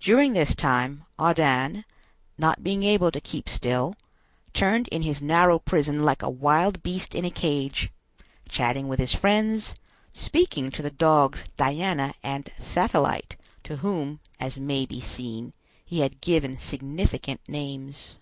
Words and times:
During 0.00 0.32
this 0.32 0.54
time, 0.54 1.04
Ardan, 1.18 1.84
not 2.38 2.62
being 2.64 2.82
able 2.82 3.10
to 3.10 3.20
keep 3.20 3.46
still, 3.46 3.94
turned 4.54 4.88
in 4.88 5.02
his 5.02 5.20
narrow 5.20 5.58
prison 5.58 6.02
like 6.02 6.22
a 6.22 6.30
wild 6.30 6.82
beast 6.82 7.14
in 7.14 7.26
a 7.26 7.30
cage, 7.30 7.90
chatting 8.48 8.88
with 8.88 8.98
his 8.98 9.12
friends, 9.14 9.74
speaking 10.14 10.70
to 10.70 10.80
the 10.80 10.88
dogs 10.90 11.44
Diana 11.58 12.14
and 12.22 12.48
Satellite, 12.58 13.36
to 13.64 13.76
whom, 13.84 14.20
as 14.40 14.58
may 14.58 14.86
be 14.86 14.98
seen, 15.02 15.52
he 15.84 16.00
had 16.00 16.22
given 16.22 16.56
significant 16.56 17.42
names. 17.46 18.16